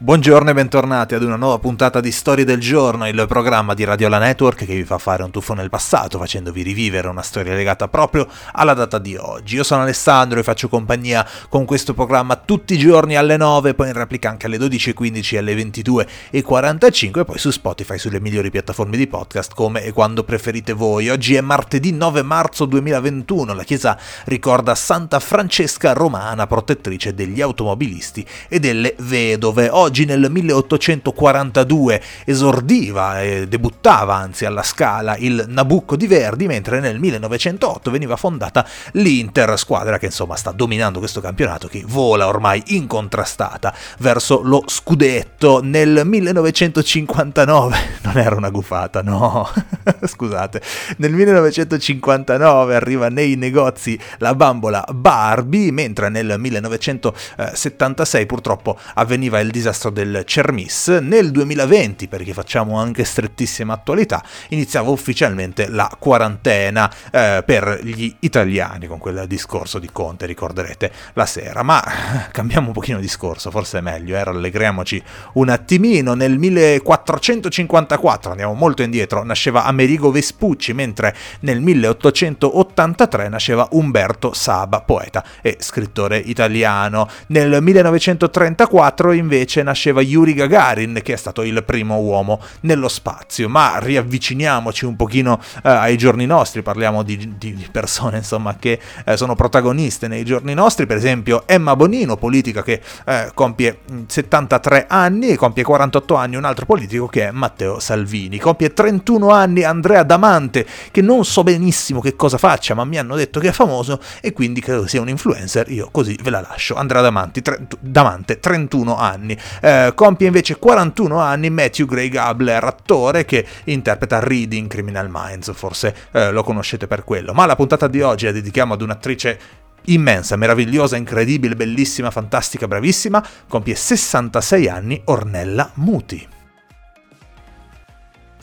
[0.00, 4.08] Buongiorno e bentornati ad una nuova puntata di Storie del Giorno, il programma di Radio
[4.08, 7.88] La Network che vi fa fare un tuffo nel passato facendovi rivivere una storia legata
[7.88, 9.56] proprio alla data di oggi.
[9.56, 13.88] Io sono Alessandro e faccio compagnia con questo programma tutti i giorni alle 9, poi
[13.88, 18.96] in replica anche alle 12.15 e alle 22.45 e poi su Spotify sulle migliori piattaforme
[18.96, 21.08] di podcast come e quando preferite voi.
[21.08, 28.24] Oggi è martedì 9 marzo 2021, la chiesa ricorda Santa Francesca Romana, protettrice degli automobilisti
[28.46, 29.68] e delle vedove.
[29.68, 36.78] Oggi oggi nel 1842 esordiva e debuttava anzi alla Scala il Nabucco di Verdi, mentre
[36.78, 42.62] nel 1908 veniva fondata l'Inter, squadra che insomma sta dominando questo campionato che vola ormai
[42.66, 45.62] incontrastata verso lo scudetto.
[45.62, 49.48] Nel 1959 non era una gufata, no,
[50.04, 50.60] scusate,
[50.98, 59.76] nel 1959 arriva nei negozi la bambola Barbie, mentre nel 1976 purtroppo avveniva il disastro
[59.78, 67.42] disastro del Cermis, nel 2020, perché facciamo anche strettissima attualità, iniziava ufficialmente la quarantena eh,
[67.46, 71.62] per gli italiani, con quel discorso di Conte, ricorderete la sera.
[71.62, 71.82] Ma
[72.32, 74.24] cambiamo un pochino discorso, forse è meglio, eh?
[74.24, 75.00] rallegriamoci
[75.34, 76.14] un attimino.
[76.14, 85.24] Nel 1454, andiamo molto indietro, nasceva Amerigo Vespucci, mentre nel 1883 nasceva Umberto Saba, poeta
[85.40, 87.08] e scrittore italiano.
[87.28, 93.48] Nel 1934 invece nasceva Yuri Gagarin, che è stato il primo uomo nello spazio.
[93.48, 99.16] Ma riavviciniamoci un pochino eh, ai giorni nostri, parliamo di, di persone insomma, che eh,
[99.16, 104.86] sono protagoniste nei giorni nostri, per esempio Emma Bonino, politica che eh, compie 73 mm,
[104.88, 109.62] anni e compie 48 anni un altro politico che è Matteo Salvini, compie 31 anni
[109.62, 113.52] Andrea Damante, che non so benissimo che cosa faccia, ma mi hanno detto che è
[113.52, 116.74] famoso e quindi credo sia un influencer, io così ve la lascio.
[116.74, 119.36] Andrea Damanti, tre, Damante, 31 anni.
[119.60, 125.52] Eh, compie invece 41 anni Matthew Gray Gabler, attore che interpreta Reed in Criminal Minds,
[125.54, 127.32] forse eh, lo conoscete per quello.
[127.32, 129.38] Ma la puntata di oggi la dedichiamo ad un'attrice
[129.86, 136.37] immensa, meravigliosa, incredibile, bellissima, fantastica, bravissima, compie 66 anni Ornella Muti.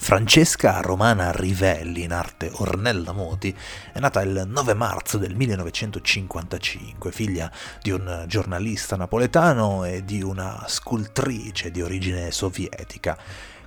[0.06, 3.52] Francesca Romana Rivelli, in arte Ornella Moti,
[3.92, 7.52] è nata il 9 marzo del 1955, figlia
[7.82, 13.18] di un giornalista napoletano e di una scultrice di origine sovietica.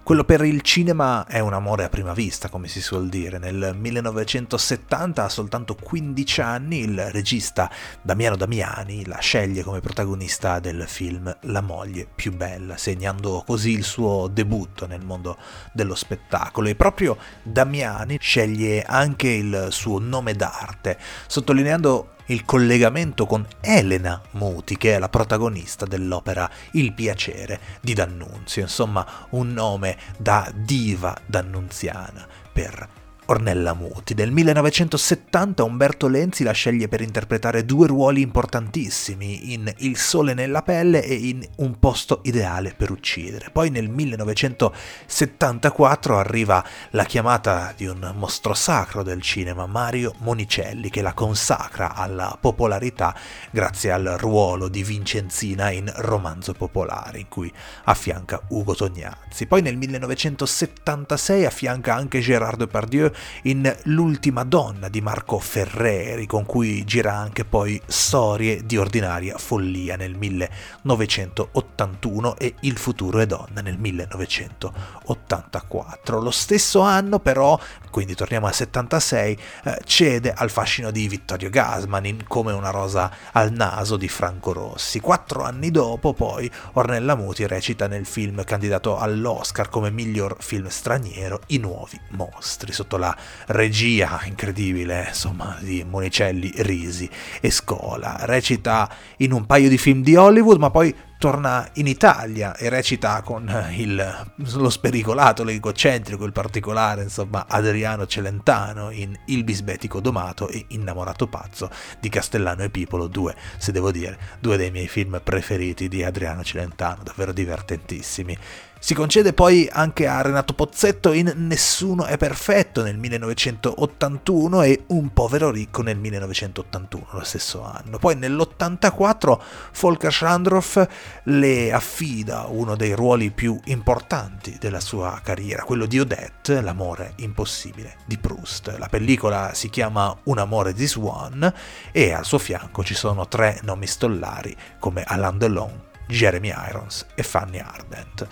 [0.09, 3.37] Quello per il cinema è un amore a prima vista, come si suol dire.
[3.39, 7.71] Nel 1970, a soltanto 15 anni, il regista
[8.01, 13.85] Damiano Damiani la sceglie come protagonista del film La moglie più bella, segnando così il
[13.85, 15.37] suo debutto nel mondo
[15.75, 16.69] dello spettacolo.
[16.69, 24.77] E proprio Damiani sceglie anche il suo nome d'arte, sottolineando il collegamento con Elena Muti,
[24.77, 32.27] che è la protagonista dell'opera Il piacere di D'Annunzio, insomma un nome da diva d'annunziana
[32.53, 32.89] per
[33.31, 34.15] Ornella Muti.
[34.15, 40.63] Nel 1970 Umberto Lenzi la sceglie per interpretare due ruoli importantissimi in Il sole nella
[40.63, 43.51] pelle e in Un posto ideale per uccidere.
[43.51, 51.03] Poi nel 1974 arriva la chiamata di un mostro sacro del cinema, Mario Monicelli, che
[51.03, 53.15] la consacra alla popolarità
[53.51, 57.53] grazie al ruolo di Vincenzina in Romanzo popolare, in cui
[57.85, 59.47] affianca Ugo Tognazzi.
[59.47, 66.85] Poi nel 1976 affianca anche Gérard Depardieu in L'ultima donna di Marco Ferreri, con cui
[66.85, 73.79] gira anche poi Storie di ordinaria follia nel 1981 e Il futuro è donna nel
[73.79, 76.21] 1984.
[76.21, 77.59] Lo stesso anno però,
[77.91, 83.11] quindi torniamo al 76, eh, cede al fascino di Vittorio Gasman in Come una rosa
[83.33, 85.01] al naso di Franco Rossi.
[85.01, 91.41] Quattro anni dopo poi Ornella Muti recita nel film candidato all'Oscar come miglior film straniero
[91.49, 93.08] I nuovi mostri sotto la
[93.47, 97.09] regia incredibile, insomma, di Monicelli, Risi
[97.41, 98.17] e Scola.
[98.21, 98.89] Recita
[99.19, 103.53] in un paio di film di Hollywood, ma poi torna in Italia e recita con
[103.77, 111.27] il, lo spericolato, l'egocentrico, il particolare, insomma, Adriano Celentano in Il bisbetico domato e Innamorato
[111.27, 111.69] pazzo
[111.99, 116.45] di Castellano e Pipolo, due, se devo dire, due dei miei film preferiti di Adriano
[116.45, 118.39] Celentano, davvero divertentissimi.
[118.81, 125.13] Si concede poi anche a Renato Pozzetto in Nessuno è perfetto nel 1981 e Un
[125.13, 127.99] povero ricco nel 1981, lo stesso anno.
[127.99, 129.39] Poi nell'84
[129.81, 130.87] Volker Schandroff
[131.25, 137.97] le affida uno dei ruoli più importanti della sua carriera, quello di Odette, l'amore impossibile
[138.07, 138.77] di Proust.
[138.79, 141.53] La pellicola si chiama Un amore di Swan
[141.93, 147.23] e al suo fianco ci sono tre nomi stellari come Alain Delon, Jeremy Irons e
[147.23, 148.27] Fanny Ardent.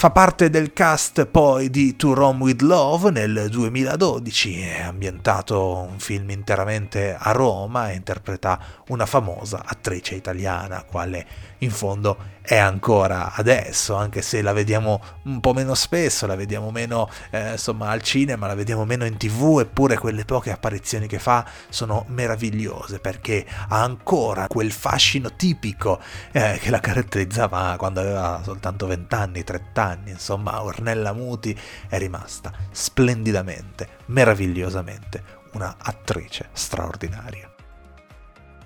[0.00, 5.98] Fa parte del cast poi di To Rome with Love nel 2012, è ambientato un
[5.98, 8.58] film interamente a Roma e interpreta
[8.88, 11.26] una famosa attrice italiana, quale
[11.58, 16.70] in fondo è ancora adesso, anche se la vediamo un po' meno spesso, la vediamo
[16.70, 21.18] meno eh, insomma al cinema, la vediamo meno in tv, eppure quelle poche apparizioni che
[21.18, 26.00] fa sono meravigliose perché ha ancora quel fascino tipico
[26.32, 31.58] eh, che la caratterizzava quando aveva soltanto 20 anni, 30 anni, insomma Ornella Muti
[31.88, 35.22] è rimasta splendidamente, meravigliosamente
[35.52, 37.59] una attrice straordinaria.